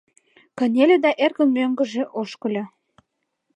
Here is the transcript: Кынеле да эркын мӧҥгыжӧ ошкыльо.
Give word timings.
Кынеле 0.57 0.97
да 1.03 1.11
эркын 1.23 1.49
мӧҥгыжӧ 1.55 2.03
ошкыльо. 2.19 2.63